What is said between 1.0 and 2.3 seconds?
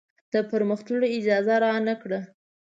اجازه رانه کړه.